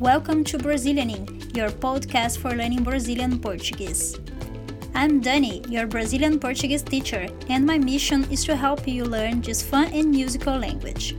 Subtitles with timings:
[0.00, 4.14] Welcome to Brazilianing, your podcast for learning Brazilian Portuguese.
[4.94, 9.62] I'm Dani, your Brazilian Portuguese teacher, and my mission is to help you learn this
[9.62, 11.16] fun and musical language.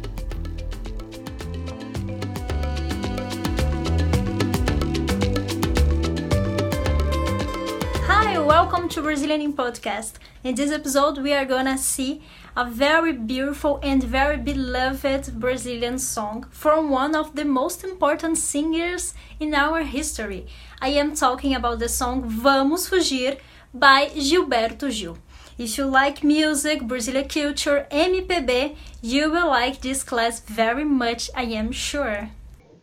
[8.05, 10.20] Hi, welcome to Brazilianing Podcast.
[10.44, 12.22] In this episode, we are gonna see
[12.55, 19.16] a very beautiful and very beloved Brazilian song from one of the most important singers
[19.40, 20.46] in our history.
[20.80, 23.38] I am talking about the song Vamos Fugir
[23.73, 25.18] by Gilberto Gil.
[25.58, 31.46] If you like music, Brazilian culture, MPB, you will like this class very much, I
[31.46, 32.30] am sure.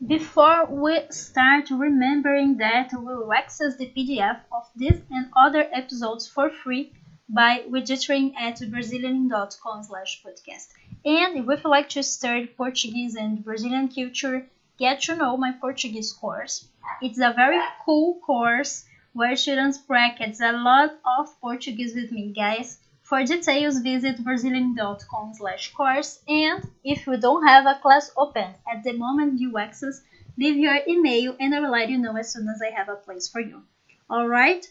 [0.05, 6.27] Before we start remembering that we will access the PDF of this and other episodes
[6.27, 6.93] for free
[7.29, 10.69] by registering at brazilianing.com slash podcast.
[11.05, 14.47] And if you would like to study Portuguese and Brazilian culture,
[14.79, 16.67] get to know my Portuguese course.
[17.01, 22.79] It's a very cool course where students practice a lot of Portuguese with me, guys.
[23.03, 26.21] For details, visit brazilianing.com slash course.
[26.27, 30.03] And if you don't have a class open at the moment you access,
[30.37, 32.97] leave your email and I will let you know as soon as I have a
[32.97, 33.63] place for you.
[34.11, 34.67] Alright?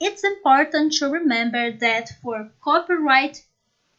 [0.00, 3.44] It's important to remember that for copyright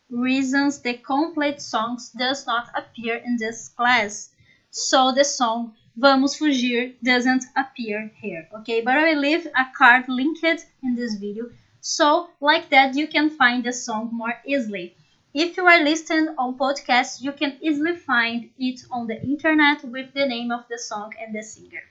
[0.09, 4.29] reasons, the complete songs does not appear in this class.
[4.71, 8.81] So the song Vamos Fugir doesn't appear here, okay?
[8.81, 10.43] But I will leave a card linked
[10.83, 11.49] in this video.
[11.81, 14.95] So like that, you can find the song more easily.
[15.33, 20.13] If you are listening on podcast, you can easily find it on the internet with
[20.13, 21.83] the name of the song and the singer.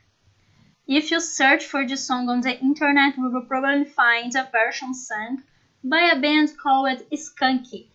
[0.88, 4.94] If you search for the song on the internet, we will probably find a version
[4.94, 5.42] sung
[5.84, 7.88] by a band called Skank.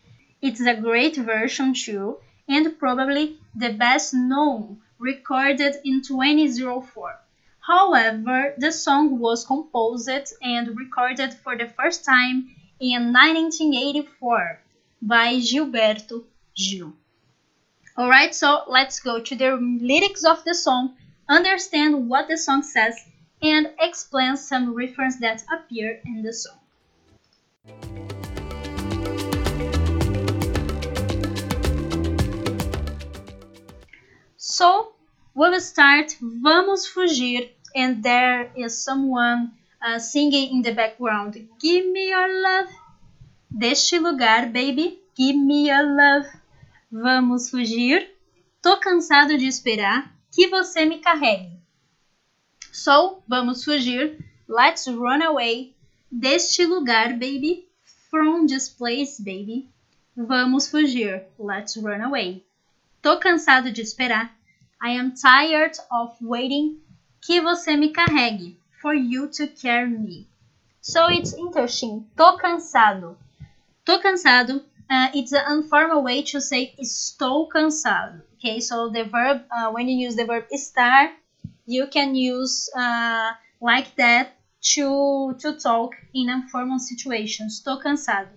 [0.43, 2.17] It's a great version too,
[2.47, 7.19] and probably the best known, recorded in 2004.
[7.61, 14.59] However, the song was composed and recorded for the first time in 1984
[15.01, 16.93] by Gilberto Gil.
[17.97, 20.95] Alright, so let's go to the lyrics of the song
[21.29, 22.95] understand what the song says,
[23.41, 26.59] and explain some references that appear in the song.
[34.37, 34.93] So,
[35.33, 39.51] we will start Vamos Fugir, and there is someone
[39.81, 41.47] uh, singing in the background.
[41.59, 42.69] Give me your love.
[43.51, 44.99] Deste lugar, baby.
[45.15, 46.25] Give me your love.
[46.91, 48.07] Vamos fugir.
[48.61, 51.59] Tô cansado de esperar que você me carregue.
[52.71, 54.17] So, vamos fugir.
[54.49, 55.75] Let's run away
[56.11, 57.67] deste lugar, baby.
[58.09, 59.69] From this place, baby.
[60.17, 61.23] Vamos fugir.
[61.37, 62.43] Let's run away.
[63.01, 64.35] Tô cansado de esperar.
[64.81, 66.81] I am tired of waiting.
[67.21, 68.57] Que você me carregue.
[68.81, 70.27] For you to carry me.
[70.81, 72.07] So it's interesting.
[72.15, 73.15] Tô cansado.
[73.85, 74.65] Tô cansado.
[74.89, 78.21] Uh, it's an informal way to say estou cansado.
[78.35, 81.11] Okay, so the verb, uh, when you use the verb estar,
[81.65, 87.59] you can use uh, like that to, to talk in informal situations.
[87.59, 88.29] Estou cansado.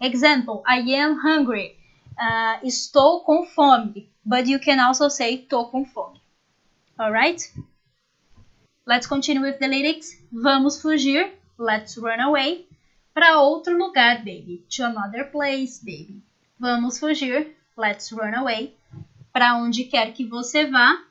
[0.00, 1.76] Example, I am hungry.
[2.18, 4.08] Uh, estou com fome.
[4.24, 6.20] But you can also say tô com fome.
[6.98, 7.52] Alright?
[8.86, 10.16] Let's continue with the lyrics.
[10.32, 11.30] Vamos fugir.
[11.58, 12.66] Let's run away.
[13.14, 14.64] Para outro lugar, baby.
[14.76, 16.22] To another place, baby.
[16.58, 17.54] Vamos fugir.
[17.76, 18.74] Let's run away
[19.32, 21.02] para onde quer que você vá,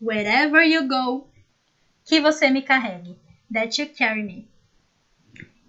[0.00, 1.26] wherever you go,
[2.04, 3.16] que você me carregue,
[3.50, 4.46] that you carry me.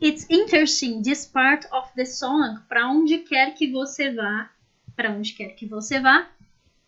[0.01, 4.49] It's interesting this part of the song, para onde quer que você vá,
[4.97, 6.27] para onde quer que você vá,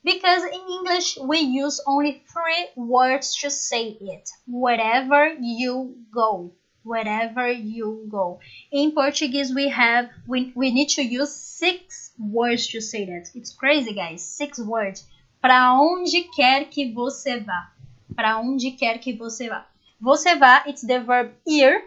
[0.04, 4.30] because in English we use only three words to say it.
[4.46, 6.52] Wherever you go.
[6.86, 8.40] Wherever you go.
[8.72, 13.32] In Portuguese we have we, we need to use six words to say that.
[13.34, 14.24] It's crazy, guys.
[14.24, 15.04] Six words.
[15.42, 17.72] Para onde quer que você vá.
[18.16, 19.66] Para onde quer que você vá.
[20.00, 21.82] Você vá, it's the verb ir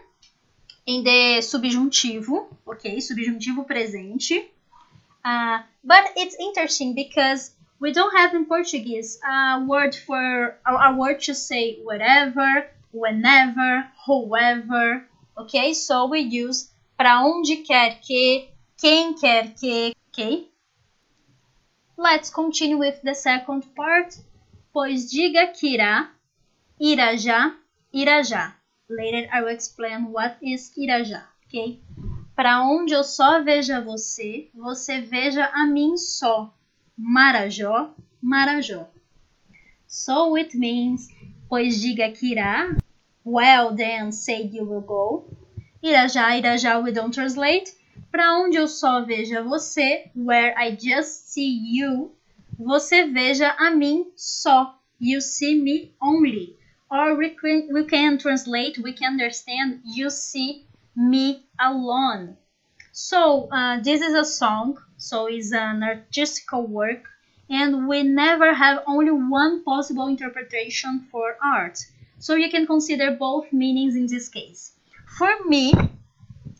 [0.85, 2.99] in the subjuntivo, ok?
[2.99, 4.51] Subjuntivo presente.
[5.23, 10.93] Uh, but it's interesting because we don't have in Portuguese a word for a, a
[10.93, 15.07] word to say whatever, whenever, whoever,
[15.37, 15.73] ok?
[15.73, 20.49] So we use para onde quer que, quem quer que, ok?
[21.97, 24.17] Let's continue with the second part.
[24.71, 26.09] Pois diga que irá,
[26.79, 27.55] Irajá,
[27.93, 28.55] Irajá.
[28.89, 31.81] Later I will explain what is Irajá, ok?
[32.35, 36.53] Para onde eu só veja você, você veja a mim só.
[36.97, 38.87] Marajó, Marajó.
[39.87, 41.09] So it means
[41.49, 42.77] Pois diga que irá.
[43.25, 45.25] Well, then say you will go.
[45.83, 47.73] Irajá, Irajá, we don't translate.
[48.11, 52.11] Para onde eu só veja você, where I just see you,
[52.57, 54.75] você veja a mim só.
[54.99, 56.55] You see me only.
[56.91, 62.37] Or we can, we can translate, we can understand, you see me alone.
[62.91, 67.05] So uh, this is a song, so it's an artistical work,
[67.49, 71.77] and we never have only one possible interpretation for art.
[72.19, 74.71] So you can consider both meanings in this case.
[75.17, 75.73] For me,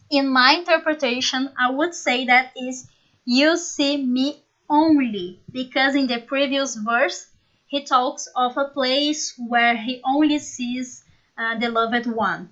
[0.09, 2.85] in my interpretation, I would say that is
[3.25, 4.33] you see me
[4.69, 7.27] only because in the previous verse
[7.67, 11.03] he talks of a place where he only sees
[11.37, 12.49] uh, the loved one.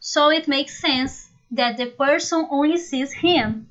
[0.00, 3.66] So it makes sense that the person only sees him.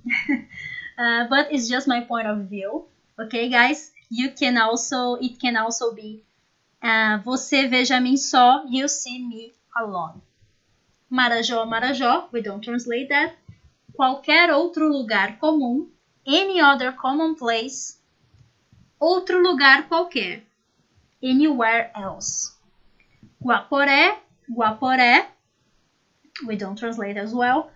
[0.98, 2.84] uh, but it's just my point of view.
[3.20, 3.92] Okay, guys?
[4.10, 6.24] You can also, it can also be
[6.82, 10.22] uh, você veja mim só, you see me alone.
[11.12, 13.36] Marajó, Marajó, we don't translate that.
[13.94, 15.92] Qualquer outro lugar comum,
[16.26, 18.00] any other common place,
[19.00, 20.42] outro lugar qualquer,
[21.22, 22.56] anywhere else.
[23.42, 24.16] Guaporé,
[24.50, 25.26] Guaporé,
[26.48, 27.70] we don't translate as well.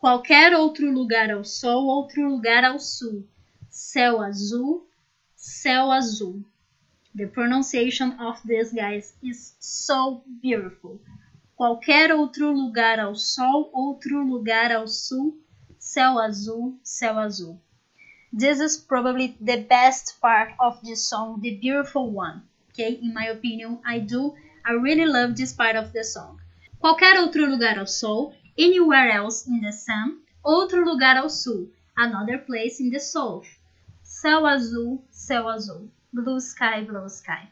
[0.00, 3.24] Qualquer outro lugar ao sol, outro lugar ao sul.
[3.72, 4.84] Céu azul,
[5.36, 6.44] céu azul.
[7.14, 11.00] The pronunciation of this, guys, is so beautiful.
[11.56, 15.38] Qualquer outro lugar ao sol, outro lugar ao sul.
[15.78, 17.60] Céu azul, céu azul.
[18.32, 22.42] This is probably the best part of this song, the beautiful one.
[22.70, 24.34] Okay, in my opinion, I do.
[24.66, 26.40] I really love this part of the song.
[26.80, 32.38] Qualquer outro lugar ao sol, anywhere else in the sun, outro lugar ao sul, another
[32.38, 33.46] place in the south.
[34.22, 35.90] Céu azul, céu azul.
[36.12, 37.48] Blue sky, blue sky.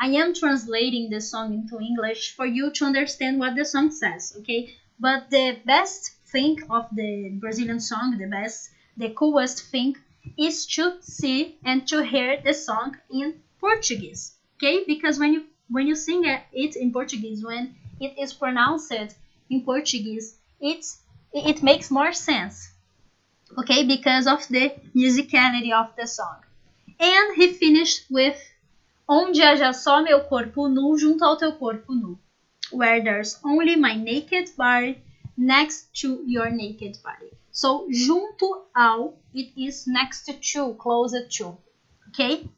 [0.00, 4.34] I am translating the song into English for you to understand what the song says,
[4.38, 4.74] okay?
[4.98, 9.96] But the best thing of the Brazilian song, the best, the coolest thing
[10.36, 14.82] is to see and to hear the song in Portuguese, okay?
[14.86, 19.14] Because when you when you sing it in Portuguese, when it is pronounced
[19.50, 20.98] in Portuguese, it's
[21.32, 22.72] it makes more sense,
[23.56, 23.84] okay?
[23.84, 26.42] Because of the musicality of the song.
[27.00, 28.36] And he finished with
[29.10, 32.18] Onde haja só meu corpo nu junto ao teu corpo nu.
[32.70, 35.02] Where there's only my naked body
[35.34, 37.32] next to your naked body.
[37.50, 41.56] So, junto ao, it is next to, closer to.
[42.08, 42.50] Ok?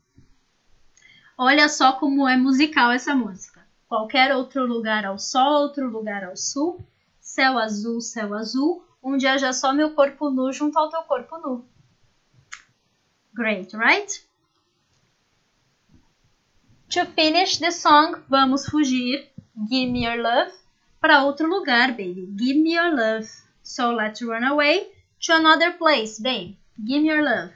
[1.39, 3.65] Olha só como é musical essa música.
[3.87, 6.85] Qualquer outro lugar ao sol, outro lugar ao sul.
[7.21, 8.85] Céu azul, céu azul.
[9.03, 11.65] Onde haja só meu corpo nu junto ao teu corpo nu.
[13.35, 14.27] Great, right?
[16.91, 19.27] To finish the song, vamos fugir.
[19.69, 20.53] Give me your love.
[21.01, 22.27] Para outro lugar, baby.
[22.37, 23.29] Give me your love.
[23.63, 24.89] So let's run away
[25.21, 26.57] to another place, babe.
[26.85, 27.53] Give me your love.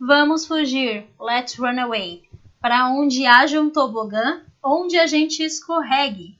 [0.00, 1.04] Vamos fugir.
[1.20, 2.22] Let's run away.
[2.60, 6.38] Para onde haja um tobogã, onde a gente escorregue.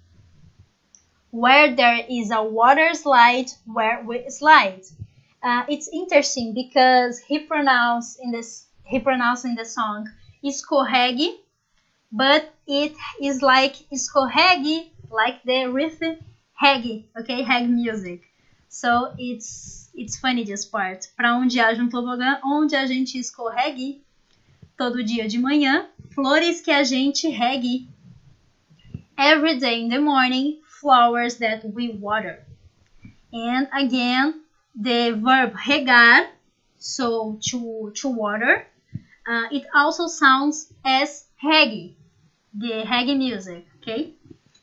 [1.33, 4.83] Where there is a water slide, where we slide.
[5.43, 10.09] Uh, it's interesting because he pronounced in this he pronounced in the song
[10.45, 11.43] escorregue
[12.13, 16.19] but it is like escorregue, like the rhythm
[16.63, 18.21] reggae, okay, reggae music.
[18.69, 21.09] So it's it's funny this part.
[21.17, 24.03] Para onde haja um tobogã, onde a gente escorregue
[24.77, 27.89] todo dia de manhã, flores que a gente regue.
[29.17, 32.45] Every day in the morning, flowers that we water.
[33.33, 34.43] And again,
[34.75, 36.29] the verb regar,
[36.79, 38.67] so to to water,
[39.27, 41.95] uh, it also sounds as reggae
[42.55, 44.13] the reggae music, okay?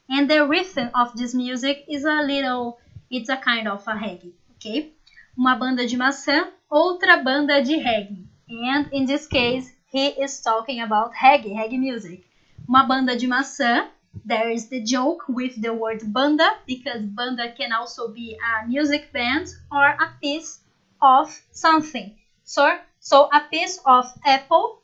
[0.09, 4.33] And the rhythm of this music is a little, it's a kind of a reggae,
[4.55, 4.91] okay?
[5.37, 8.25] Uma banda de maçã, outra banda de reggae.
[8.49, 12.25] And in this case, he is talking about reggae, reggae music.
[12.67, 13.87] Uma banda de maçã,
[14.25, 19.11] there is the joke with the word banda, because banda can also be a music
[19.11, 20.59] band or a piece
[21.01, 22.15] of something.
[22.43, 24.81] So, so a piece of apple,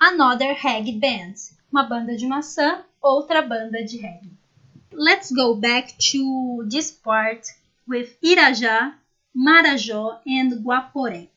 [0.00, 1.36] another reggae band
[1.74, 4.30] uma banda de maçã, outra banda de reggae.
[4.92, 7.44] Let's go back to this part
[7.84, 8.94] with Irajá,
[9.34, 11.28] Marajó, and Guaporé.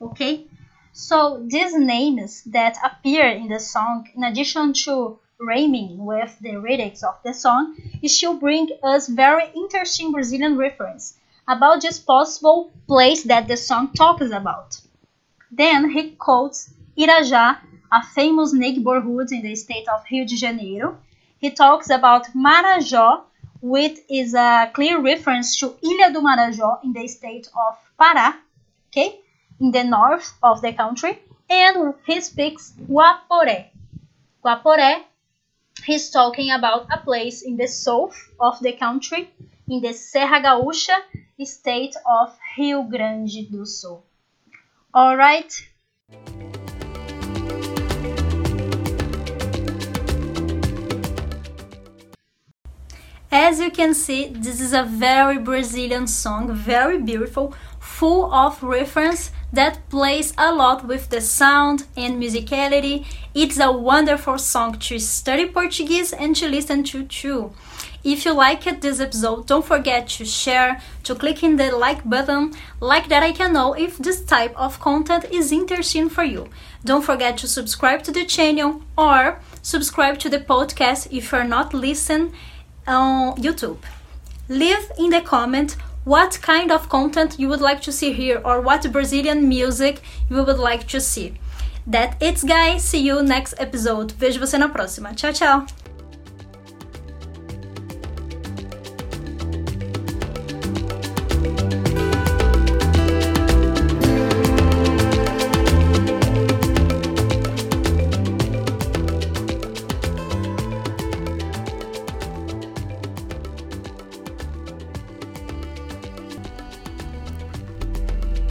[0.00, 0.46] Okay?
[0.94, 7.02] So these names that appear in the song, in addition to rhyming with the lyrics
[7.02, 13.22] of the song, is should bring us very interesting Brazilian reference about this possible place
[13.24, 14.80] that the song talks about.
[15.50, 17.58] Then he quotes Irajá
[17.92, 20.98] a famous neighborhood in the state of Rio de Janeiro,
[21.38, 23.22] he talks about Marajó,
[23.60, 28.34] which is a clear reference to Ilha do Marajó in the state of Pará,
[28.88, 29.20] okay,
[29.60, 33.66] in the north of the country, and he speaks Guaporé.
[34.44, 35.04] Guaporé,
[35.86, 39.30] he's talking about a place in the south of the country,
[39.68, 40.98] in the Serra Gaúcha
[41.44, 44.02] state of Rio Grande do Sul.
[44.92, 45.52] All right.
[53.30, 59.30] As you can see, this is a very Brazilian song, very beautiful, full of reference
[59.56, 63.04] that plays a lot with the sound and musicality.
[63.34, 67.52] It's a wonderful song to study Portuguese and to listen to too.
[68.04, 72.52] If you liked this episode, don't forget to share, to click in the like button,
[72.80, 76.48] like that I can know if this type of content is interesting for you.
[76.84, 81.74] Don't forget to subscribe to the channel or subscribe to the podcast if you're not
[81.74, 82.32] listening
[82.86, 83.78] on YouTube.
[84.48, 88.60] Leave in the comment what kind of content you would like to see here or
[88.60, 91.34] what Brazilian music you would like to see.
[91.84, 94.14] That it's guys, see you next episode.
[94.14, 95.12] Vejo você na próxima.
[95.14, 95.85] Tchau, tchau.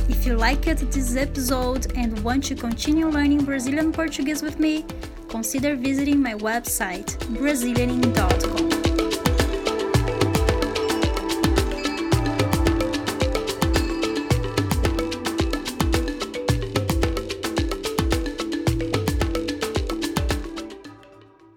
[0.08, 4.86] If you liked this episode and want to continue learning Brazilian Portuguese with me,
[5.30, 8.75] consider visiting my website, Brazilianing.com.